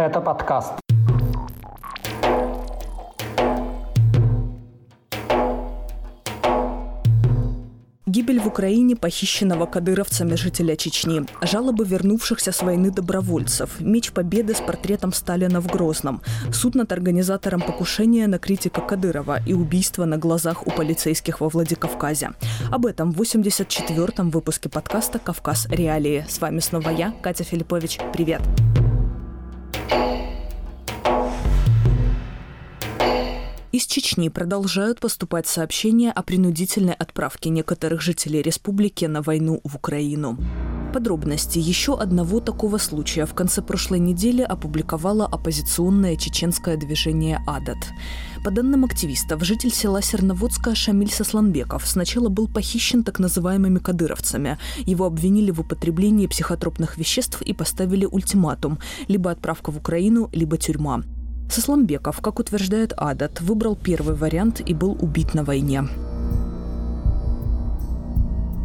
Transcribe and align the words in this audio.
Это 0.00 0.22
подкаст. 0.22 0.72
Гибель 8.06 8.40
в 8.40 8.46
Украине 8.46 8.96
похищенного 8.96 9.66
кадыровцами 9.66 10.36
жителя 10.36 10.74
Чечни, 10.76 11.26
жалобы 11.42 11.84
вернувшихся 11.84 12.50
с 12.50 12.62
войны 12.62 12.90
добровольцев, 12.90 13.78
меч 13.78 14.12
победы 14.12 14.54
с 14.54 14.62
портретом 14.62 15.12
Сталина 15.12 15.60
в 15.60 15.66
Грозном, 15.66 16.22
суд 16.50 16.74
над 16.74 16.90
организатором 16.92 17.60
покушения 17.60 18.26
на 18.26 18.38
критика 18.38 18.80
Кадырова 18.80 19.40
и 19.46 19.52
убийство 19.52 20.06
на 20.06 20.16
глазах 20.16 20.66
у 20.66 20.70
полицейских 20.70 21.42
во 21.42 21.50
Владикавказе. 21.50 22.30
Об 22.72 22.86
этом 22.86 23.12
в 23.12 23.20
84-м 23.20 24.30
выпуске 24.30 24.70
подкаста 24.70 25.18
«Кавказ. 25.18 25.66
Реалии». 25.68 26.24
С 26.26 26.40
вами 26.40 26.60
снова 26.60 26.88
я, 26.88 27.12
Катя 27.22 27.44
Филиппович. 27.44 27.98
Привет! 28.14 28.40
Привет! 28.40 28.69
Из 33.72 33.86
Чечни 33.86 34.28
продолжают 34.28 34.98
поступать 34.98 35.46
сообщения 35.46 36.10
о 36.10 36.24
принудительной 36.24 36.92
отправке 36.92 37.50
некоторых 37.50 38.00
жителей 38.00 38.42
республики 38.42 39.04
на 39.04 39.22
войну 39.22 39.60
в 39.62 39.76
Украину. 39.76 40.36
Подробности 40.92 41.60
еще 41.60 41.96
одного 41.96 42.40
такого 42.40 42.78
случая 42.78 43.26
в 43.26 43.34
конце 43.34 43.62
прошлой 43.62 44.00
недели 44.00 44.42
опубликовало 44.42 45.24
оппозиционное 45.24 46.16
чеченское 46.16 46.76
движение 46.76 47.44
«Адат». 47.46 47.78
По 48.44 48.50
данным 48.50 48.84
активистов, 48.84 49.44
житель 49.44 49.70
села 49.70 50.02
Серноводска 50.02 50.74
Шамиль 50.74 51.12
Сосланбеков 51.12 51.86
сначала 51.86 52.28
был 52.28 52.48
похищен 52.48 53.04
так 53.04 53.20
называемыми 53.20 53.78
кадыровцами. 53.78 54.58
Его 54.78 55.04
обвинили 55.04 55.52
в 55.52 55.60
употреблении 55.60 56.26
психотропных 56.26 56.98
веществ 56.98 57.40
и 57.40 57.52
поставили 57.52 58.04
ультиматум– 58.04 58.80
либо 59.06 59.30
отправка 59.30 59.70
в 59.70 59.76
Украину, 59.76 60.28
либо 60.32 60.56
тюрьма. 60.56 61.04
Сосланбеков, 61.52 62.20
как 62.20 62.38
утверждает 62.38 62.92
Адат, 62.96 63.40
выбрал 63.40 63.76
первый 63.76 64.14
вариант 64.14 64.60
и 64.64 64.74
был 64.74 64.96
убит 65.00 65.34
на 65.34 65.44
войне. 65.44 65.84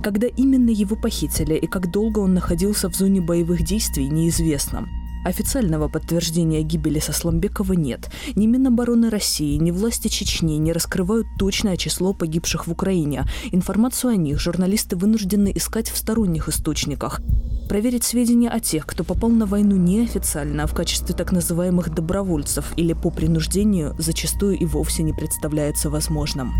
Когда 0.03 0.27
именно 0.27 0.69
его 0.69 0.95
похитили 0.95 1.55
и 1.55 1.65
как 1.65 1.91
долго 1.91 2.19
он 2.19 2.35
находился 2.35 2.89
в 2.89 2.95
зоне 2.95 3.21
боевых 3.21 3.63
действий, 3.63 4.07
неизвестно. 4.07 4.87
Официального 5.25 5.87
подтверждения 5.87 6.61
гибели 6.61 6.99
Сосланбекова 6.99 7.73
нет. 7.73 8.11
Ни 8.35 8.45
Минобороны 8.45 9.09
России, 9.09 9.55
ни 9.55 9.71
власти 9.71 10.07
Чечни 10.07 10.57
не 10.57 10.71
раскрывают 10.71 11.25
точное 11.39 11.77
число 11.77 12.13
погибших 12.13 12.67
в 12.67 12.71
Украине. 12.71 13.25
Информацию 13.51 14.11
о 14.11 14.15
них 14.17 14.39
журналисты 14.39 14.95
вынуждены 14.95 15.51
искать 15.55 15.89
в 15.89 15.97
сторонних 15.97 16.47
источниках. 16.47 17.21
Проверить 17.67 18.03
сведения 18.03 18.49
о 18.49 18.59
тех, 18.59 18.85
кто 18.85 19.03
попал 19.03 19.31
на 19.31 19.47
войну 19.47 19.77
неофициально, 19.77 20.65
а 20.65 20.67
в 20.67 20.75
качестве 20.75 21.15
так 21.15 21.31
называемых 21.31 21.89
добровольцев 21.89 22.71
или 22.77 22.93
по 22.93 23.09
принуждению, 23.09 23.95
зачастую 23.97 24.59
и 24.59 24.65
вовсе 24.65 25.01
не 25.01 25.13
представляется 25.13 25.89
возможным. 25.89 26.53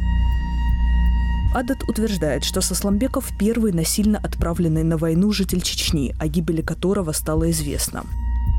Адат 1.54 1.84
утверждает, 1.88 2.44
что 2.44 2.62
Сосланбеков– 2.62 3.32
первый 3.40 3.74
насильно 3.74 4.18
отправленный 4.18 4.84
на 4.84 4.98
войну 4.98 5.32
житель 5.32 5.62
Чечни, 5.62 6.16
о 6.20 6.28
гибели 6.28 6.64
которого 6.64 7.12
стало 7.12 7.52
известно. 7.52 8.04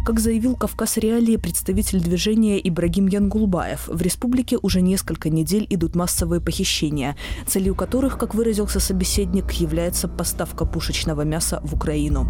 Как 0.06 0.20
заявил 0.20 0.54
Кавказ 0.54 0.98
Реалии 0.98 1.34
представитель 1.34 2.00
движения 2.00 2.60
Ибрагим 2.60 3.08
Янгулбаев, 3.08 3.88
в 3.88 4.00
республике 4.00 4.56
уже 4.56 4.80
несколько 4.80 5.30
недель 5.30 5.66
идут 5.68 5.96
массовые 5.96 6.40
похищения, 6.40 7.16
целью 7.44 7.74
которых, 7.74 8.16
как 8.16 8.32
выразился 8.32 8.78
собеседник, 8.78 9.50
является 9.50 10.06
поставка 10.06 10.64
пушечного 10.64 11.22
мяса 11.22 11.60
в 11.64 11.74
Украину. 11.74 12.24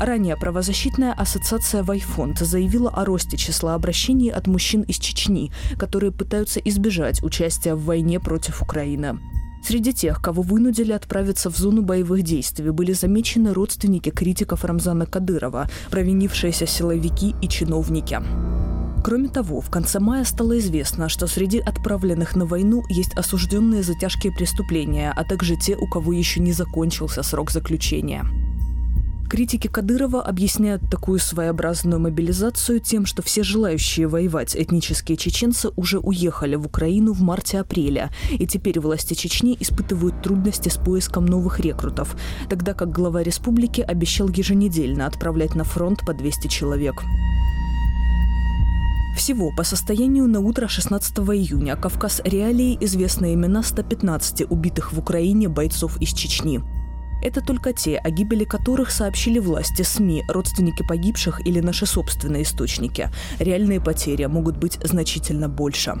Ранее 0.00 0.36
правозащитная 0.36 1.14
ассоциация 1.14 1.82
«Вайфонд» 1.82 2.38
заявила 2.38 2.90
о 2.90 3.04
росте 3.04 3.36
числа 3.36 3.74
обращений 3.74 4.30
от 4.30 4.46
мужчин 4.46 4.82
из 4.82 5.00
Чечни, 5.00 5.50
которые 5.80 6.12
пытаются 6.12 6.60
избежать 6.60 7.24
участия 7.24 7.74
в 7.74 7.84
войне 7.86 8.20
против 8.20 8.62
Украины. 8.62 9.18
Среди 9.62 9.92
тех, 9.92 10.20
кого 10.20 10.42
вынудили 10.42 10.92
отправиться 10.92 11.50
в 11.50 11.56
зону 11.56 11.82
боевых 11.82 12.22
действий, 12.22 12.70
были 12.70 12.92
замечены 12.92 13.52
родственники 13.52 14.10
критиков 14.10 14.64
Рамзана 14.64 15.06
Кадырова, 15.06 15.68
провинившиеся 15.90 16.66
силовики 16.66 17.34
и 17.42 17.48
чиновники. 17.48 18.20
Кроме 19.02 19.28
того, 19.28 19.60
в 19.60 19.70
конце 19.70 19.98
мая 19.98 20.24
стало 20.24 20.58
известно, 20.58 21.08
что 21.08 21.26
среди 21.26 21.58
отправленных 21.58 22.36
на 22.36 22.44
войну 22.44 22.82
есть 22.90 23.14
осужденные 23.14 23.82
за 23.82 23.94
тяжкие 23.98 24.32
преступления, 24.32 25.12
а 25.16 25.24
также 25.24 25.56
те, 25.56 25.76
у 25.76 25.86
кого 25.86 26.12
еще 26.12 26.40
не 26.40 26.52
закончился 26.52 27.22
срок 27.22 27.50
заключения. 27.50 28.26
Критики 29.30 29.68
Кадырова 29.68 30.22
объясняют 30.22 30.82
такую 30.90 31.20
своеобразную 31.20 32.00
мобилизацию 32.00 32.80
тем, 32.80 33.06
что 33.06 33.22
все 33.22 33.44
желающие 33.44 34.08
воевать 34.08 34.56
этнические 34.56 35.16
чеченцы 35.16 35.70
уже 35.76 36.00
уехали 36.00 36.56
в 36.56 36.66
Украину 36.66 37.12
в 37.12 37.22
марте-апреле, 37.22 38.10
и 38.32 38.44
теперь 38.48 38.80
власти 38.80 39.14
Чечни 39.14 39.56
испытывают 39.60 40.20
трудности 40.20 40.68
с 40.68 40.76
поиском 40.76 41.26
новых 41.26 41.60
рекрутов, 41.60 42.16
тогда 42.48 42.74
как 42.74 42.90
глава 42.90 43.22
республики 43.22 43.80
обещал 43.82 44.28
еженедельно 44.28 45.06
отправлять 45.06 45.54
на 45.54 45.62
фронт 45.62 46.00
по 46.04 46.12
200 46.12 46.48
человек. 46.48 47.00
Всего 49.16 49.52
по 49.56 49.62
состоянию 49.62 50.26
на 50.26 50.40
утро 50.40 50.66
16 50.66 51.18
июня 51.18 51.76
Кавказ 51.76 52.20
Реалии 52.24 52.76
известны 52.80 53.34
имена 53.34 53.62
115 53.62 54.50
убитых 54.50 54.92
в 54.92 54.98
Украине 54.98 55.48
бойцов 55.48 56.02
из 56.02 56.12
Чечни. 56.14 56.79
Это 57.22 57.40
только 57.40 57.72
те, 57.72 57.96
о 57.98 58.10
гибели 58.10 58.44
которых 58.44 58.90
сообщили 58.90 59.38
власти, 59.38 59.82
СМИ, 59.82 60.24
родственники 60.28 60.82
погибших 60.86 61.46
или 61.46 61.60
наши 61.60 61.86
собственные 61.86 62.42
источники. 62.42 63.10
Реальные 63.38 63.80
потери 63.80 64.24
могут 64.26 64.56
быть 64.56 64.78
значительно 64.82 65.48
больше. 65.48 65.98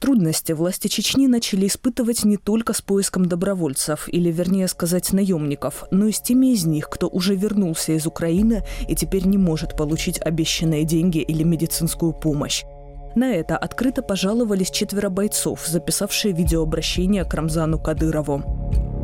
Трудности 0.00 0.52
власти 0.52 0.88
Чечни 0.88 1.28
начали 1.28 1.66
испытывать 1.66 2.24
не 2.24 2.36
только 2.36 2.72
с 2.72 2.80
поиском 2.80 3.26
добровольцев, 3.26 4.08
или 4.08 4.30
вернее 4.30 4.66
сказать 4.66 5.12
наемников, 5.12 5.84
но 5.90 6.06
и 6.06 6.12
с 6.12 6.20
теми 6.20 6.52
из 6.52 6.64
них, 6.64 6.88
кто 6.90 7.06
уже 7.08 7.36
вернулся 7.36 7.92
из 7.92 8.06
Украины 8.06 8.64
и 8.88 8.96
теперь 8.96 9.26
не 9.26 9.38
может 9.38 9.76
получить 9.76 10.20
обещанные 10.20 10.84
деньги 10.84 11.18
или 11.18 11.42
медицинскую 11.42 12.12
помощь. 12.12 12.64
На 13.14 13.32
это 13.32 13.56
открыто 13.56 14.02
пожаловались 14.02 14.70
четверо 14.70 15.10
бойцов, 15.10 15.66
записавшие 15.66 16.32
видеообращение 16.32 17.24
к 17.24 17.34
Рамзану 17.34 17.78
Кадырову. 17.78 18.42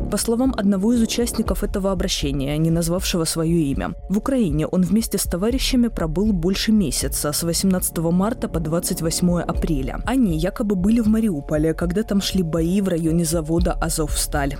По 0.09 0.15
словам 0.15 0.53
одного 0.55 0.93
из 0.93 1.01
участников 1.01 1.65
этого 1.65 1.91
обращения, 1.91 2.57
не 2.57 2.69
назвавшего 2.69 3.25
свое 3.25 3.63
имя, 3.63 3.91
в 4.07 4.17
Украине 4.17 4.65
он 4.65 4.83
вместе 4.83 5.17
с 5.17 5.23
товарищами 5.23 5.89
пробыл 5.89 6.31
больше 6.31 6.71
месяца, 6.71 7.33
с 7.33 7.43
18 7.43 7.97
марта 7.97 8.47
по 8.47 8.61
28 8.61 9.41
апреля. 9.41 9.99
Они 10.05 10.37
якобы 10.37 10.75
были 10.75 11.01
в 11.01 11.07
Мариуполе, 11.07 11.73
когда 11.73 12.03
там 12.03 12.21
шли 12.21 12.41
бои 12.41 12.79
в 12.79 12.87
районе 12.87 13.25
завода 13.25 13.73
«Азовсталь». 13.73 14.55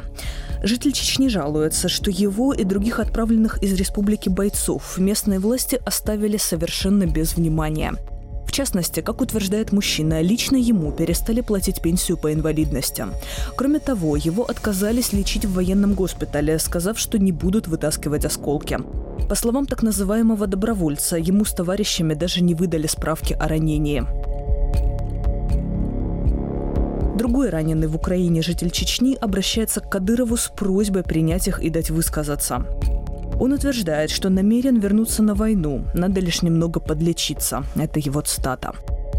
Житель 0.64 0.91
Чечни 0.91 1.29
жалуется, 1.29 1.88
что 1.88 2.12
его 2.12 2.52
и 2.52 2.66
других 2.66 3.00
отправленных 3.00 3.64
из 3.64 3.74
республики 3.74 4.28
бойцов 4.28 4.97
местные 4.97 5.40
власти 5.40 5.79
оставили 5.85 6.35
совершенно 6.35 7.06
без 7.06 7.38
внимания. 7.38 7.94
Частности, 8.57 9.01
как 9.01 9.22
утверждает 9.22 9.72
мужчина, 9.72 10.19
лично 10.19 10.56
ему 10.56 10.91
перестали 10.91 11.41
платить 11.41 11.79
пенсию 11.79 12.18
по 12.18 12.34
инвалидности. 12.34 13.06
Кроме 13.56 13.78
того, 13.78 14.16
его 14.16 14.45
отказались 14.50 15.13
лечить 15.13 15.45
в 15.45 15.53
военном 15.53 15.94
госпитале, 15.94 16.57
сказав, 16.57 16.97
что 16.97 17.19
не 17.19 17.31
будут 17.31 17.67
вытаскивать 17.67 18.25
осколки. 18.25 18.79
По 19.29 19.35
словам 19.35 19.67
так 19.67 19.84
называемого 19.84 20.47
добровольца, 20.47 21.17
ему 21.17 21.46
с 21.46 21.53
товарищами 21.53 22.16
даже 22.16 22.41
не 22.41 22.56
выдали 22.56 22.88
справки 22.88 23.34
о 23.34 23.47
ранении. 23.47 24.03
Другой 27.16 27.51
раненый 27.51 27.88
в 27.88 27.96
Украине 27.96 28.41
житель 28.41 28.72
Чечни 28.72 29.16
обращается 29.22 29.81
к 29.81 29.90
Кадырову 29.91 30.35
с 30.35 30.47
просьбой 30.47 31.03
принять 31.03 31.47
их 31.47 31.59
и 31.59 31.70
дать 31.70 31.91
высказаться. 31.91 32.66
Он 33.39 33.53
утверждает, 33.53 34.09
что 34.09 34.29
намерен 34.29 34.79
вернуться 34.79 35.22
на 35.22 35.35
войну, 35.35 35.85
надо 35.93 36.19
лишь 36.19 36.41
немного 36.41 36.79
подлечиться. 36.79 37.63
Это 37.75 37.99
его 37.99 38.22
цитата. 38.22 38.73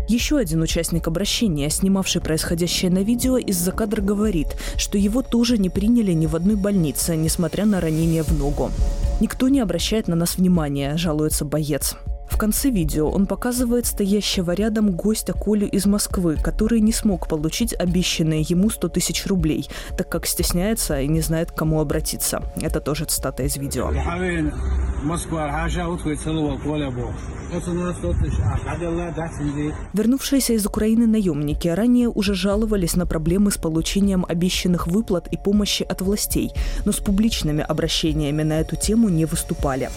Еще 0.09 0.39
один 0.39 0.63
участник 0.63 1.07
обращения, 1.07 1.69
снимавший 1.69 2.23
происходящее 2.23 2.91
на 2.91 3.01
видео, 3.01 3.37
из-за 3.37 3.73
кадра 3.73 4.01
говорит, 4.01 4.49
что 4.77 4.97
его 4.97 5.23
тоже 5.23 5.59
не 5.59 5.69
приняли 5.69 6.13
ни 6.13 6.27
в 6.27 6.35
одной 6.35 6.57
больнице, 6.57 7.15
несмотря 7.15 7.67
на 7.67 7.81
ранение 7.81 8.23
в 8.23 8.33
ногу. 8.33 8.71
«Никто 9.21 9.49
не 9.49 9.61
обращает 9.61 10.09
на 10.09 10.17
нас 10.17 10.37
внимания»,– 10.37 10.97
жалуется 10.97 11.45
боец. 11.45 11.97
В 12.39 12.41
конце 12.41 12.71
видео 12.71 13.11
он 13.11 13.27
показывает 13.27 13.85
стоящего 13.87 14.53
рядом 14.53 14.93
гостя 14.93 15.33
Колю 15.33 15.67
из 15.67 15.87
Москвы, 15.87 16.37
который 16.37 16.79
не 16.79 16.93
смог 16.93 17.27
получить 17.27 17.75
обещанные 17.75 18.43
ему 18.43 18.71
100 18.71 18.91
тысяч 18.91 19.27
рублей, 19.27 19.69
так 19.97 20.09
как 20.09 20.25
стесняется 20.25 21.01
и 21.01 21.09
не 21.09 21.21
знает, 21.21 21.51
к 21.51 21.57
кому 21.57 21.81
обратиться. 21.81 22.41
Это 22.61 22.81
тоже 22.81 23.07
цитата 23.07 23.43
из 23.43 23.57
видео. 23.57 23.91
Вернувшиеся 29.93 30.53
из 30.53 30.65
Украины 30.65 31.09
наемники 31.09 31.67
ранее 31.67 32.09
уже 32.09 32.35
жаловались 32.35 32.95
на 32.95 33.05
проблемы 33.05 33.51
с 33.51 33.57
получением 33.57 34.25
обещанных 34.29 34.87
выплат 34.87 35.27
и 35.33 35.37
помощи 35.37 35.83
от 35.83 36.03
властей, 36.03 36.53
но 36.85 36.93
с 36.93 36.99
публичными 36.99 37.65
обращениями 37.69 38.45
на 38.45 38.61
эту 38.61 38.77
тему 38.77 39.09
не 39.09 39.25
выступали. 39.25 39.91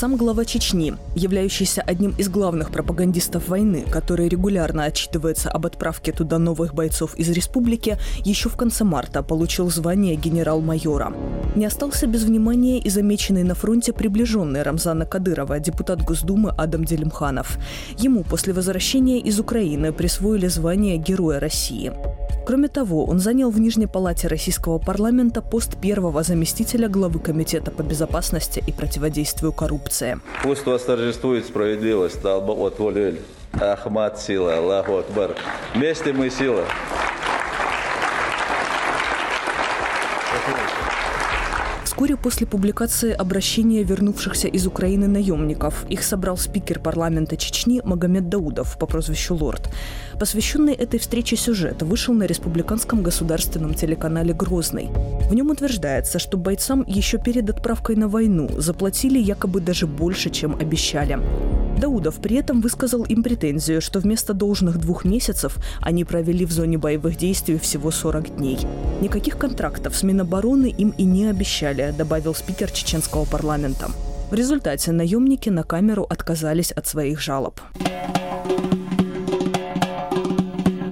Сам 0.00 0.16
глава 0.16 0.46
Чечни, 0.46 0.94
являющийся 1.14 1.82
одним 1.82 2.14
из 2.16 2.30
главных 2.30 2.70
пропагандистов 2.70 3.48
войны, 3.48 3.84
который 3.90 4.30
регулярно 4.30 4.84
отчитывается 4.84 5.50
об 5.50 5.66
отправке 5.66 6.10
туда 6.12 6.38
новых 6.38 6.72
бойцов 6.72 7.14
из 7.16 7.28
республики, 7.28 7.98
еще 8.24 8.48
в 8.48 8.56
конце 8.56 8.84
марта 8.84 9.22
получил 9.22 9.68
звание 9.68 10.16
генерал-майора. 10.16 11.12
Не 11.54 11.66
остался 11.66 12.06
без 12.06 12.22
внимания 12.22 12.78
и 12.78 12.88
замеченный 12.88 13.42
на 13.42 13.54
фронте 13.54 13.92
приближенный 13.92 14.62
Рамзана 14.62 15.04
Кадырова, 15.04 15.60
депутат 15.60 16.02
Госдумы 16.02 16.54
Адам 16.56 16.86
Делимханов. 16.86 17.58
Ему 17.98 18.24
после 18.24 18.54
возвращения 18.54 19.18
из 19.18 19.38
Украины 19.38 19.92
присвоили 19.92 20.46
звание 20.46 20.96
Героя 20.96 21.40
России. 21.40 21.92
Кроме 22.46 22.68
того, 22.68 23.04
он 23.04 23.20
занял 23.20 23.50
в 23.50 23.60
Нижней 23.60 23.86
палате 23.86 24.28
российского 24.28 24.78
парламента 24.78 25.42
пост 25.42 25.76
первого 25.76 26.22
заместителя 26.22 26.88
главы 26.88 27.20
Комитета 27.20 27.70
по 27.70 27.82
безопасности 27.82 28.64
и 28.66 28.72
противодействию 28.72 29.52
коррупции. 29.52 29.89
Пусть 30.42 30.66
восторжествует 30.66 31.46
справедливость, 31.46 32.22
Аллаху 34.58 34.98
Акбар. 34.98 35.34
Вместе 35.74 36.12
мы 36.12 36.30
сила. 36.30 36.64
Вскоре 42.00 42.16
после 42.16 42.46
публикации 42.46 43.12
обращения 43.12 43.82
вернувшихся 43.82 44.48
из 44.48 44.66
Украины 44.66 45.06
наемников 45.06 45.84
их 45.90 46.02
собрал 46.02 46.38
спикер 46.38 46.80
парламента 46.80 47.36
Чечни 47.36 47.82
Магомед 47.84 48.30
Даудов 48.30 48.78
по 48.78 48.86
прозвищу 48.86 49.34
Лорд. 49.34 49.68
Посвященный 50.18 50.72
этой 50.72 50.98
встрече 50.98 51.36
сюжет 51.36 51.82
вышел 51.82 52.14
на 52.14 52.24
республиканском 52.24 53.02
государственном 53.02 53.74
телеканале 53.74 54.32
«Грозный». 54.32 54.88
В 55.28 55.34
нем 55.34 55.50
утверждается, 55.50 56.18
что 56.18 56.38
бойцам 56.38 56.86
еще 56.86 57.18
перед 57.18 57.50
отправкой 57.50 57.96
на 57.96 58.08
войну 58.08 58.48
заплатили 58.56 59.18
якобы 59.18 59.60
даже 59.60 59.86
больше, 59.86 60.30
чем 60.30 60.56
обещали. 60.56 61.18
Даудов 61.80 62.16
при 62.16 62.36
этом 62.36 62.60
высказал 62.60 63.04
им 63.04 63.22
претензию, 63.22 63.80
что 63.80 64.00
вместо 64.00 64.34
должных 64.34 64.78
двух 64.78 65.04
месяцев 65.04 65.56
они 65.80 66.04
провели 66.04 66.44
в 66.44 66.52
зоне 66.52 66.78
боевых 66.78 67.16
действий 67.16 67.58
всего 67.58 67.90
40 67.90 68.36
дней. 68.36 68.58
Никаких 69.00 69.38
контрактов 69.38 69.96
с 69.96 70.02
Минобороны 70.02 70.66
им 70.66 70.90
и 70.98 71.04
не 71.04 71.26
обещали, 71.26 71.89
добавил 71.92 72.34
спикер 72.34 72.70
чеченского 72.70 73.24
парламента. 73.24 73.90
В 74.30 74.34
результате 74.34 74.92
наемники 74.92 75.48
на 75.48 75.64
камеру 75.64 76.06
отказались 76.08 76.70
от 76.70 76.86
своих 76.86 77.20
жалоб. 77.20 77.60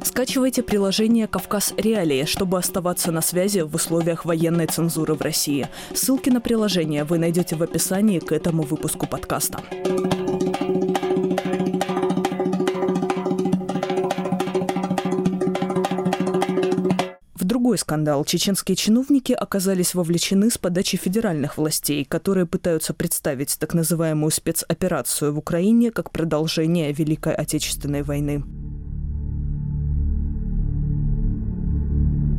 Скачивайте 0.03 0.65
приложение 0.65 1.29
«Кавказ 1.29 1.73
Реалии», 1.77 2.25
чтобы 2.25 2.59
оставаться 2.59 3.13
на 3.13 3.21
связи 3.21 3.61
в 3.61 3.73
условиях 3.75 4.25
военной 4.25 4.67
цензуры 4.67 5.15
в 5.15 5.23
России. 5.23 5.69
Ссылки 5.95 6.29
на 6.29 6.41
приложение 6.41 7.05
вы 7.05 7.19
найдете 7.19 7.55
в 7.55 7.63
описании 7.63 8.19
к 8.19 8.33
этому 8.33 8.65
выпуску 8.65 9.07
подкаста. 9.07 9.61
Другой 17.69 17.79
скандал. 17.79 18.25
Чеченские 18.25 18.77
чиновники 18.77 19.33
оказались 19.33 19.95
вовлечены 19.95 20.51
с 20.51 20.57
подачи 20.57 20.97
федеральных 20.97 21.59
властей, 21.59 22.03
которые 22.03 22.47
пытаются 22.47 22.95
представить 22.95 23.59
так 23.59 23.75
называемую 23.75 24.31
спецоперацию 24.31 25.35
в 25.35 25.39
Украине 25.39 25.91
как 25.91 26.11
продолжение 26.11 26.95
Великой 26.95 27.35
Отечественной 27.35 28.03
войны. 28.03 28.43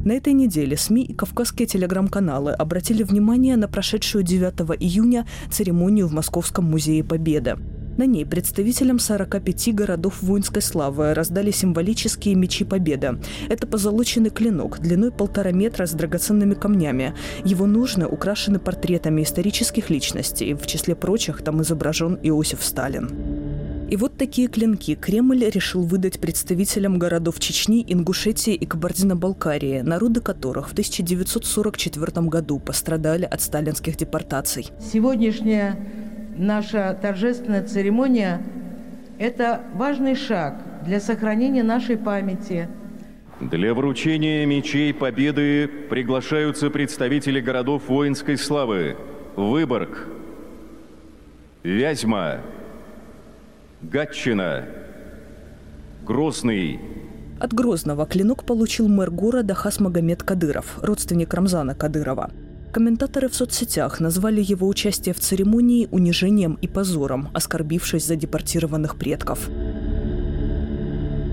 На 0.04 0.14
этой 0.14 0.34
неделе 0.34 0.76
СМИ 0.76 1.04
и 1.04 1.14
кавказские 1.14 1.68
телеграм-каналы 1.68 2.52
обратили 2.52 3.04
внимание 3.04 3.56
на 3.56 3.68
прошедшую 3.68 4.24
9 4.24 4.82
июня 4.82 5.28
церемонию 5.52 6.08
в 6.08 6.14
Московском 6.14 6.66
музее 6.66 7.04
Победы. 7.04 7.56
На 8.00 8.06
ней 8.06 8.26
представителям 8.26 8.98
45 8.98 9.76
городов 9.76 10.22
воинской 10.22 10.62
славы 10.62 11.14
раздали 11.14 11.52
символические 11.52 12.36
мечи 12.36 12.64
Победы. 12.64 13.20
Это 13.50 13.68
позолоченный 13.68 14.30
клинок 14.30 14.80
длиной 14.80 15.12
полтора 15.12 15.52
метра 15.52 15.86
с 15.86 15.92
драгоценными 15.92 16.54
камнями. 16.54 17.14
Его 17.44 17.66
ножны 17.66 18.08
украшены 18.08 18.58
портретами 18.58 19.24
исторических 19.24 19.90
личностей. 19.90 20.54
В 20.54 20.66
числе 20.66 20.96
прочих 20.96 21.42
там 21.42 21.62
изображен 21.62 22.18
Иосиф 22.24 22.64
Сталин. 22.64 23.10
И 23.90 23.98
вот 23.98 24.16
такие 24.18 24.48
клинки 24.48 24.96
Кремль 24.96 25.50
решил 25.50 25.84
выдать 25.84 26.22
представителям 26.22 27.00
городов 27.00 27.40
Чечни, 27.40 27.84
Ингушетии 27.86 28.54
и 28.54 28.66
Кабардино-Балкарии, 28.66 29.82
народы 29.82 30.22
которых 30.22 30.70
в 30.70 30.72
1944 30.72 32.28
году 32.28 32.60
пострадали 32.60 33.26
от 33.26 33.42
сталинских 33.42 33.98
депортаций. 33.98 34.68
Сегодняшняя 34.80 35.76
наша 36.40 36.98
торжественная 37.00 37.64
церемония– 37.64 38.42
это 39.20 39.62
важный 39.76 40.16
шаг 40.16 40.56
для 40.86 41.00
сохранения 41.00 41.64
нашей 41.64 41.98
памяти. 41.98 42.70
Для 43.42 43.74
вручения 43.74 44.46
мечей 44.46 44.94
Победы 44.94 45.68
приглашаются 45.68 46.70
представители 46.70 47.40
городов 47.40 47.88
воинской 47.88 48.38
славы 48.38 48.98
Выборг, 49.36 50.08
Вязьма, 51.64 52.40
Гатчина, 53.82 54.66
Грозный. 56.06 56.80
От 57.40 57.54
Грозного 57.54 58.06
клинок 58.06 58.44
получил 58.46 58.88
мэр 58.88 59.12
города 59.12 59.54
Хасмагомед 59.54 60.24
Кадыров, 60.24 60.80
родственник 60.82 61.34
Рамзана 61.34 61.76
Кадырова– 61.76 62.32
Комментаторы 62.72 63.30
в 63.30 63.36
соцсетях 63.36 64.00
назвали 64.00 64.42
его 64.42 64.68
участие 64.68 65.16
в 65.16 65.20
церемонии 65.20 65.88
унижением 65.92 66.60
и 66.62 66.68
позором, 66.68 67.30
оскорбившись 67.34 68.06
за 68.06 68.16
депортированных 68.16 68.96
предков. 68.96 69.50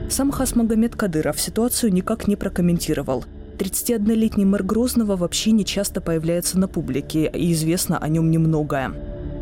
Сам 0.08 0.30
Хасмагомед 0.30 0.96
Кадыров 0.96 1.38
ситуацию 1.38 1.92
никак 1.92 2.26
не 2.26 2.36
прокомментировал. 2.36 3.24
31-летний 3.58 4.46
мэр 4.46 4.62
Грозного 4.62 5.16
вообще 5.16 5.50
не 5.50 5.66
часто 5.66 6.00
появляется 6.00 6.58
на 6.58 6.68
публике, 6.68 7.30
и 7.34 7.52
известно 7.52 7.98
о 7.98 8.08
нем 8.08 8.30
немногое. 8.30 8.92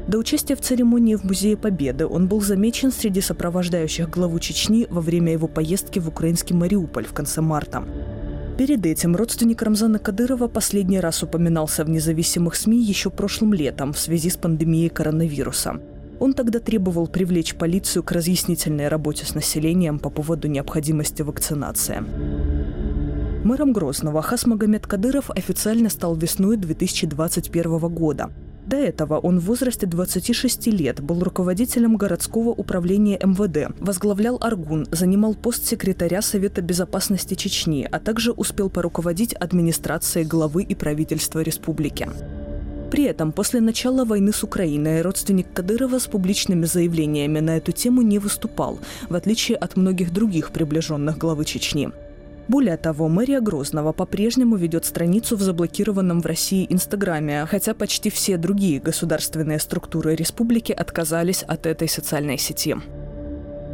До 0.08 0.18
участия 0.18 0.56
в 0.56 0.60
церемонии 0.60 1.14
в 1.14 1.24
Музее 1.24 1.56
Победы 1.56 2.06
он 2.06 2.26
был 2.26 2.40
замечен 2.40 2.90
среди 2.90 3.20
сопровождающих 3.20 4.10
главу 4.10 4.38
Чечни 4.40 4.86
во 4.90 5.00
время 5.00 5.32
его 5.32 5.46
поездки 5.46 6.00
в 6.00 6.08
украинский 6.08 6.56
Мариуполь 6.56 7.06
в 7.06 7.12
конце 7.12 7.40
марта. 7.40 7.84
Перед 8.56 8.86
этим 8.86 9.16
родственник 9.16 9.62
Рамзана 9.62 9.98
Кадырова 9.98 10.46
последний 10.46 11.00
раз 11.00 11.24
упоминался 11.24 11.84
в 11.84 11.90
независимых 11.90 12.54
СМИ 12.54 12.78
еще 12.78 13.10
прошлым 13.10 13.52
летом 13.52 13.92
в 13.92 13.98
связи 13.98 14.30
с 14.30 14.36
пандемией 14.36 14.90
коронавируса. 14.90 15.80
Он 16.20 16.34
тогда 16.34 16.60
требовал 16.60 17.08
привлечь 17.08 17.56
полицию 17.56 18.04
к 18.04 18.12
разъяснительной 18.12 18.86
работе 18.86 19.26
с 19.26 19.34
населением 19.34 19.98
по 19.98 20.08
поводу 20.08 20.46
необходимости 20.46 21.22
вакцинации. 21.22 22.04
Мэром 23.44 23.72
Грозного 23.72 24.22
Хасмагомед 24.22 24.86
Кадыров 24.86 25.30
официально 25.30 25.90
стал 25.90 26.14
весной 26.14 26.56
2021 26.56 27.78
года. 27.88 28.30
До 28.66 28.76
этого 28.76 29.18
он 29.18 29.40
в 29.40 29.44
возрасте 29.44 29.86
26 29.86 30.68
лет 30.68 31.00
был 31.00 31.22
руководителем 31.22 31.96
городского 31.96 32.48
управления 32.48 33.18
МВД, 33.22 33.74
возглавлял 33.78 34.38
Аргун, 34.40 34.86
занимал 34.90 35.34
пост 35.34 35.66
секретаря 35.66 36.22
Совета 36.22 36.62
безопасности 36.62 37.34
Чечни, 37.34 37.86
а 37.90 37.98
также 37.98 38.32
успел 38.32 38.70
поруководить 38.70 39.34
администрацией 39.34 40.24
главы 40.24 40.62
и 40.62 40.74
правительства 40.74 41.40
республики. 41.40 42.08
При 42.90 43.04
этом 43.04 43.32
после 43.32 43.60
начала 43.60 44.04
войны 44.04 44.32
с 44.32 44.42
Украиной 44.44 45.02
родственник 45.02 45.52
Кадырова 45.52 45.98
с 45.98 46.06
публичными 46.06 46.64
заявлениями 46.64 47.40
на 47.40 47.56
эту 47.56 47.72
тему 47.72 48.02
не 48.02 48.18
выступал, 48.18 48.78
в 49.08 49.14
отличие 49.14 49.58
от 49.58 49.76
многих 49.76 50.12
других 50.12 50.52
приближенных 50.52 51.18
главы 51.18 51.44
Чечни– 51.44 51.90
более 52.46 52.76
того, 52.76 53.08
мэрия 53.08 53.40
Грозного 53.40 53.92
по-прежнему 53.92 54.56
ведет 54.56 54.84
страницу 54.84 55.36
в 55.36 55.40
заблокированном 55.40 56.20
в 56.20 56.26
России 56.26 56.66
Инстаграме, 56.68 57.46
хотя 57.46 57.74
почти 57.74 58.10
все 58.10 58.36
другие 58.36 58.80
государственные 58.80 59.58
структуры 59.58 60.14
республики 60.14 60.72
отказались 60.72 61.42
от 61.42 61.66
этой 61.66 61.88
социальной 61.88 62.36
сети. 62.36 62.76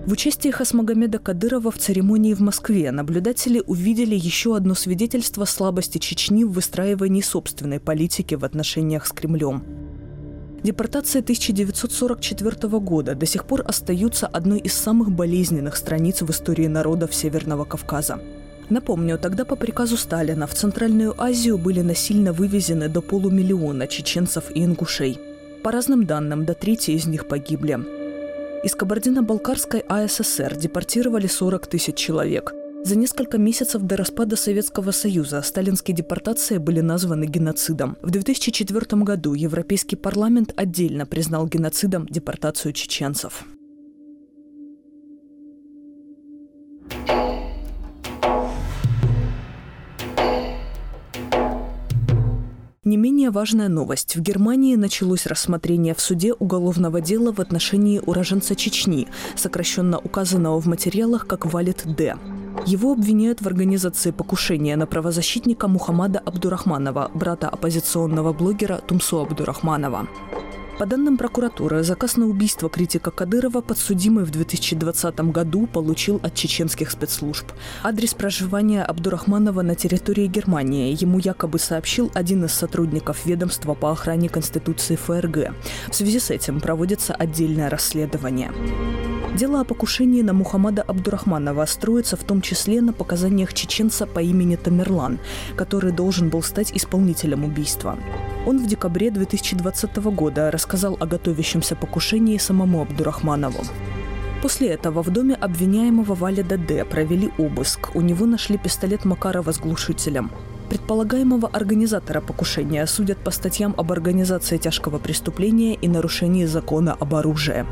В 0.07 0.13
участии 0.13 0.51
Хасмагомеда 0.51 1.19
Кадырова 1.19 1.71
в 1.71 1.79
церемонии 1.79 2.33
в 2.33 2.41
Москве 2.41 2.91
наблюдатели 2.91 3.63
увидели 3.67 4.15
еще 4.15 4.57
одно 4.57 4.75
свидетельство 4.75 5.45
слабости 5.45 5.99
Чечни 5.99 6.45
в 6.45 6.53
выстраивании 6.53 7.21
собственной 7.21 7.81
политики 7.81 8.35
в 8.35 8.45
отношениях 8.45 9.07
с 9.07 9.13
Кремлем. 9.13 9.63
Депортация 10.63 11.21
1944 11.21 12.79
года 12.79 13.15
до 13.15 13.27
сих 13.27 13.47
пор 13.47 13.63
остаются 13.67 14.27
одной 14.27 14.61
из 14.61 14.75
самых 14.75 15.11
болезненных 15.11 15.77
страниц 15.77 16.23
в 16.23 16.31
истории 16.31 16.67
народов 16.67 17.15
Северного 17.15 17.65
Кавказа. 17.65 18.21
Напомню, 18.71 19.19
тогда 19.19 19.45
по 19.45 19.57
приказу 19.57 19.97
Сталина 19.97 20.47
в 20.47 20.55
Центральную 20.55 21.21
Азию 21.21 21.59
были 21.59 21.81
насильно 21.81 22.33
вывезены 22.33 22.89
до 22.89 23.03
полумиллиона 23.03 23.89
чеченцев 23.89 24.45
и 24.55 24.65
ингушей. 24.65 25.19
По 25.65 25.73
разным 25.73 26.07
данным, 26.07 26.45
до 26.47 26.55
трети 26.55 26.93
из 26.93 27.07
них 27.07 27.27
погибли. 27.27 27.79
Из 28.63 28.75
Кабардино-Балкарской 28.77 29.81
АССР 29.81 30.57
депортировали 30.57 31.27
40 31.27 31.67
тысяч 31.67 31.97
человек. 31.97 32.55
За 32.85 32.97
несколько 32.97 33.39
месяцев 33.39 33.83
до 33.83 33.97
распада 33.97 34.37
Советского 34.37 34.93
Союза 34.93 35.43
сталинские 35.43 35.95
депортации 35.95 36.59
были 36.59 36.81
названы 36.81 37.25
геноцидом. 37.25 37.99
В 38.01 38.11
2004 38.11 39.03
году 39.03 39.35
Европейский 39.35 39.97
парламент 39.97 40.55
отдельно 40.57 41.07
признал 41.07 41.47
геноцидом 41.47 42.07
депортацию 42.07 42.73
чеченцев. 42.73 43.45
Не 52.91 52.97
менее 52.97 53.31
важная 53.31 53.69
новость. 53.69 54.17
В 54.17 54.21
Германии 54.21 54.75
началось 54.75 55.27
рассмотрение 55.27 55.95
в 55.95 56.01
суде 56.01 56.33
уголовного 56.33 57.01
дела 57.01 57.33
в 57.33 57.39
отношении 57.39 58.03
уроженца 58.05 58.57
Чечни, 58.57 59.07
сокращенно 59.37 60.01
указанного 60.01 60.61
в 60.61 60.67
материалах 60.67 61.29
как 61.29 61.47
Валет 61.47 61.85
Д. 61.87 62.17
Его 62.67 62.91
обвиняют 62.91 63.43
в 63.43 63.47
организации 63.47 64.11
покушения 64.11 64.75
на 64.75 64.89
правозащитника 64.89 65.69
Мухаммада 65.69 66.19
Абдурахманова, 66.19 67.13
брата 67.15 67.49
оппозиционного 67.49 68.33
блогера 68.33 68.81
Тумсо 68.89 69.23
Абдурахманова. 69.23 70.09
По 70.81 70.87
данным 70.87 71.19
прокуратуры, 71.19 71.83
заказ 71.83 72.17
на 72.17 72.27
убийство 72.27 72.71
критика 72.71 73.11
Кадырова 73.11 73.61
подсудимый 73.61 74.25
в 74.25 74.31
2020 74.31 75.21
году 75.31 75.67
получил 75.67 76.19
от 76.23 76.35
чеченских 76.35 76.91
спецслужб. 76.91 77.53
Адрес 77.83 78.15
проживания 78.15 78.83
Абдурахманова 78.83 79.61
на 79.61 79.75
территории 79.75 80.27
Германии 80.27 80.97
ему 80.99 81.19
якобы 81.19 81.59
сообщил 81.59 82.11
один 82.15 82.47
из 82.47 82.55
сотрудников 82.55 83.27
ведомства 83.27 83.75
по 83.75 83.91
охране 83.91 84.31
Конституции 84.31 84.97
ФРГ. 84.97 85.55
В 85.91 85.95
связи 85.95 86.19
с 86.19 86.31
этим 86.31 86.63
проводится 86.63 87.13
отдельное 87.13 87.69
расследование. 87.69 88.51
Дело 89.41 89.63
о 89.63 89.65
покушении 89.65 90.21
на 90.21 90.35
Мухаммада 90.35 90.83
Абдурахманова 90.83 91.65
строится 91.65 92.19
в 92.19 92.25
том 92.25 92.43
числе 92.43 92.83
на 92.83 92.93
показаниях 92.93 93.55
чеченца 93.55 94.07
по 94.07 94.19
имени 94.19 94.57
Тамерлан, 94.57 95.19
который 95.57 95.93
должен 95.93 96.29
был 96.29 96.43
стать 96.43 96.77
исполнителем 96.77 97.45
убийства. 97.45 97.99
Он 98.47 98.59
в 98.59 98.67
декабре 98.67 99.11
2020 99.11 99.97
года 99.97 100.51
рассказал 100.51 100.99
о 101.01 101.07
готовящемся 101.07 101.75
покушении 101.75 102.37
самому 102.37 102.83
Абдурахманову. 102.83 103.65
После 104.43 104.69
этого 104.69 105.03
в 105.03 105.09
доме 105.09 105.37
обвиняемого 105.37 106.15
Валида 106.15 106.59
Д. 106.59 106.85
провели 106.85 107.31
обыск. 107.39 107.97
У 107.97 108.03
него 108.03 108.27
нашли 108.27 108.59
пистолет 108.59 109.07
Макарова 109.07 109.53
с 109.53 109.59
глушителем. 109.59 110.31
Предполагаемого 110.69 111.49
организатора 111.49 112.21
покушения 112.21 112.87
судят 112.87 113.17
по 113.17 113.31
статьям 113.31 113.75
об 113.79 113.91
организации 113.91 114.59
тяжкого 114.59 114.99
преступления 114.99 115.77
и 115.77 115.89
нарушении 115.89 116.45
закона 116.45 116.93
об 116.93 117.15
оружии. 117.15 117.65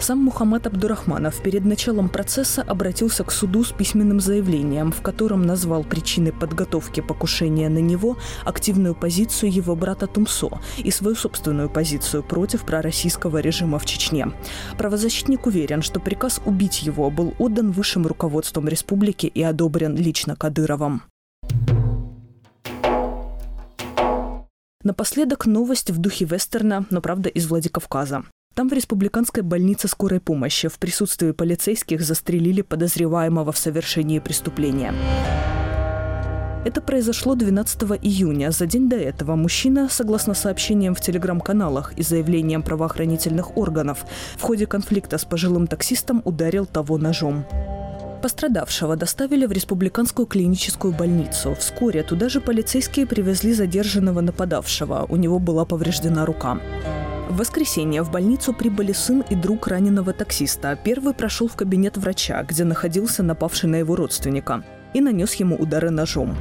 Сам 0.00 0.20
Мухаммад 0.20 0.66
Абдурахманов 0.66 1.42
перед 1.42 1.64
началом 1.64 2.08
процесса 2.08 2.62
обратился 2.62 3.24
к 3.24 3.32
суду 3.32 3.64
с 3.64 3.72
письменным 3.72 4.20
заявлением, 4.20 4.92
в 4.92 5.02
котором 5.02 5.42
назвал 5.42 5.82
причины 5.84 6.32
подготовки 6.32 7.00
покушения 7.00 7.68
на 7.68 7.78
него 7.78 8.16
активную 8.44 8.94
позицию 8.94 9.52
его 9.52 9.74
брата 9.74 10.06
Тумсо 10.06 10.60
и 10.78 10.90
свою 10.90 11.16
собственную 11.16 11.68
позицию 11.68 12.22
против 12.22 12.64
пророссийского 12.64 13.38
режима 13.38 13.78
в 13.78 13.86
Чечне. 13.86 14.32
Правозащитник 14.78 15.46
уверен, 15.46 15.82
что 15.82 16.00
приказ 16.00 16.40
убить 16.46 16.82
его 16.82 17.10
был 17.10 17.34
отдан 17.38 17.72
высшим 17.72 18.06
руководством 18.06 18.68
республики 18.68 19.26
и 19.26 19.42
одобрен 19.42 19.96
лично 19.96 20.36
Кадыровым. 20.36 21.02
Напоследок 24.84 25.44
новость 25.44 25.90
в 25.90 25.98
духе 25.98 26.24
вестерна, 26.24 26.86
но 26.88 27.00
правда 27.00 27.28
из 27.28 27.46
Владикавказа. 27.46 28.24
Там 28.58 28.68
в 28.68 28.72
республиканской 28.72 29.44
больнице 29.44 29.86
скорой 29.86 30.18
помощи 30.18 30.66
в 30.66 30.80
присутствии 30.80 31.30
полицейских 31.30 32.02
застрелили 32.02 32.62
подозреваемого 32.62 33.52
в 33.52 33.56
совершении 33.56 34.18
преступления. 34.18 34.92
Это 36.64 36.80
произошло 36.80 37.36
12 37.36 37.82
июня. 38.02 38.50
За 38.50 38.66
день 38.66 38.88
до 38.88 38.96
этого 38.96 39.36
мужчина, 39.36 39.88
согласно 39.88 40.34
сообщениям 40.34 40.96
в 40.96 41.00
телеграм-каналах 41.00 41.92
и 41.96 42.02
заявлениям 42.02 42.64
правоохранительных 42.64 43.56
органов, 43.56 44.04
в 44.36 44.42
ходе 44.42 44.66
конфликта 44.66 45.18
с 45.18 45.24
пожилым 45.24 45.68
таксистом 45.68 46.20
ударил 46.24 46.66
того 46.66 46.98
ножом. 46.98 47.44
Пострадавшего 48.22 48.96
доставили 48.96 49.46
в 49.46 49.52
республиканскую 49.52 50.26
клиническую 50.26 50.92
больницу. 50.92 51.54
Вскоре 51.56 52.02
туда 52.02 52.28
же 52.28 52.40
полицейские 52.40 53.06
привезли 53.06 53.52
задержанного 53.52 54.20
нападавшего. 54.20 55.06
У 55.08 55.14
него 55.14 55.38
была 55.38 55.64
повреждена 55.64 56.26
рука. 56.26 56.58
В 57.28 57.36
воскресенье 57.36 58.02
в 58.02 58.10
больницу 58.10 58.54
прибыли 58.54 58.92
сын 58.92 59.22
и 59.28 59.34
друг 59.34 59.66
раненого 59.66 60.14
таксиста. 60.14 60.78
Первый 60.82 61.12
прошел 61.12 61.46
в 61.46 61.56
кабинет 61.56 61.98
врача, 61.98 62.42
где 62.42 62.64
находился 62.64 63.22
напавший 63.22 63.68
на 63.68 63.76
его 63.76 63.96
родственника, 63.96 64.64
и 64.94 65.02
нанес 65.02 65.34
ему 65.34 65.56
удары 65.56 65.90
ножом. 65.90 66.34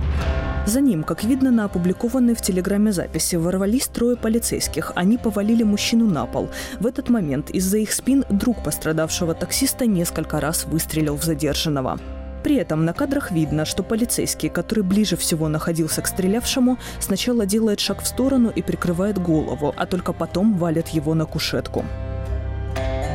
За 0.65 0.79
ним, 0.79 1.03
как 1.03 1.25
видно 1.25 1.51
на 1.51 1.65
опубликованной 1.65 2.35
в 2.35 2.41
Телеграме 2.41 2.93
записи, 2.93 3.35
ворвались 3.35 3.87
трое 3.87 4.15
полицейских. 4.15 4.93
Они 4.95 5.17
повалили 5.17 5.63
мужчину 5.63 6.07
на 6.07 6.25
пол. 6.25 6.49
В 6.79 6.87
этот 6.87 7.09
момент 7.09 7.49
из-за 7.49 7.79
их 7.79 7.91
спин 7.91 8.23
друг 8.29 8.63
пострадавшего 8.63 9.33
таксиста 9.33 9.85
несколько 9.85 10.39
раз 10.39 10.65
выстрелил 10.65 11.17
в 11.17 11.23
задержанного. 11.23 11.99
При 12.47 12.55
этом 12.55 12.85
на 12.85 12.93
кадрах 12.93 13.31
видно, 13.31 13.65
что 13.65 13.83
полицейский, 13.83 14.47
который 14.47 14.81
ближе 14.81 15.17
всего 15.17 15.49
находился 15.49 16.01
к 16.01 16.07
стрелявшему, 16.07 16.77
сначала 17.01 17.45
делает 17.45 17.81
шаг 17.81 18.01
в 18.01 18.07
сторону 18.07 18.49
и 18.55 18.61
прикрывает 18.61 19.17
голову, 19.17 19.73
а 19.75 19.85
только 19.85 20.13
потом 20.13 20.57
валит 20.57 20.87
его 20.87 21.13
на 21.13 21.25
кушетку. 21.25 21.83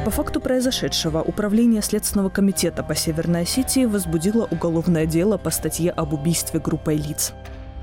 По 0.05 0.11
факту 0.11 0.39
произошедшего 0.39 1.23
Управление 1.23 1.81
Следственного 1.81 2.29
комитета 2.29 2.83
по 2.83 2.95
Северной 2.95 3.45
Осетии 3.45 3.87
возбудило 3.87 4.47
уголовное 4.51 5.07
дело 5.07 5.39
по 5.39 5.49
статье 5.49 5.93
об 5.93 6.13
убийстве 6.13 6.61
группой 6.61 6.99
лиц 6.99 7.33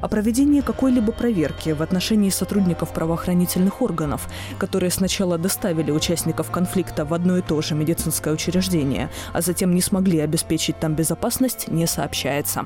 о 0.02 0.08
проведении 0.08 0.62
какой-либо 0.62 1.12
проверки 1.12 1.70
в 1.72 1.82
отношении 1.82 2.30
сотрудников 2.30 2.94
правоохранительных 2.94 3.82
органов, 3.82 4.28
которые 4.58 4.92
сначала 4.92 5.38
доставили 5.38 5.92
участников 5.92 6.52
конфликта 6.52 7.06
в 7.06 7.14
одно 7.14 7.38
и 7.38 7.42
то 7.42 7.62
же 7.62 7.76
медицинское 7.76 8.34
учреждение, 8.34 9.10
а 9.34 9.42
затем 9.42 9.74
не 9.74 9.82
смогли 9.82 10.20
обеспечить 10.20 10.80
там 10.80 10.96
безопасность, 10.96 11.68
не 11.68 11.88
сообщается. 11.88 12.66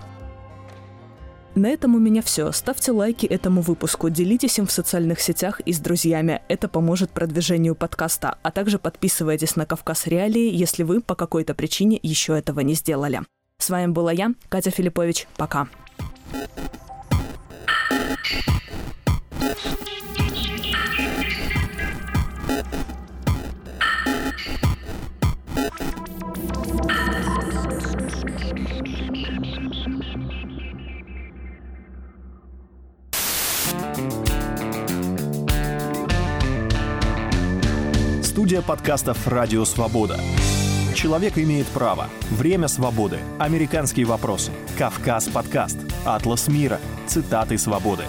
На 1.55 1.67
этом 1.67 1.93
у 1.93 1.99
меня 1.99 2.23
все. 2.23 2.51
Ставьте 2.51 2.91
лайки 2.91 3.27
этому 3.27 3.61
выпуску, 3.61 4.09
делитесь 4.09 4.57
им 4.57 4.65
в 4.65 4.71
социальных 4.71 5.21
сетях 5.21 5.59
и 5.59 5.71
с 5.71 5.79
друзьями. 5.79 6.41
Это 6.47 6.67
поможет 6.67 7.11
продвижению 7.11 7.75
подкаста. 7.75 8.39
А 8.41 8.49
также 8.49 8.79
подписывайтесь 8.79 9.55
на 9.55 9.67
Кавказ 9.67 10.07
Реалии, 10.07 10.51
если 10.51 10.81
вы 10.81 10.99
по 10.99 11.13
какой-то 11.13 11.53
причине 11.53 11.99
еще 12.01 12.35
этого 12.35 12.61
не 12.61 12.73
сделали. 12.73 13.21
С 13.59 13.69
вами 13.69 13.91
была 13.91 14.11
я, 14.11 14.33
Катя 14.49 14.71
Филиппович. 14.71 15.27
Пока. 15.37 15.67
Студия 38.24 38.62
подкастов 38.62 39.27
«Радио 39.27 39.65
Свобода». 39.65 40.18
Человек 40.96 41.38
имеет 41.38 41.68
право. 41.68 42.08
Время 42.30 42.70
свободы. 42.70 43.20
Американские 43.39 44.06
вопросы. 44.06 44.53
Кавказ 44.77 45.27
подкаст. 45.27 45.77
Атлас 46.06 46.48
мира. 46.48 46.80
Цитаты 47.08 47.58
свободы. 47.58 48.03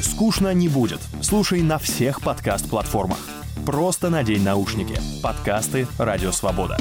Скучно 0.00 0.54
не 0.54 0.68
будет. 0.68 1.00
Слушай 1.20 1.62
на 1.62 1.78
всех 1.78 2.20
подкаст-платформах. 2.20 3.39
Просто 3.66 4.10
надень 4.10 4.42
наушники. 4.42 5.00
Подкасты 5.22 5.86
«Радио 5.98 6.32
Свобода». 6.32 6.76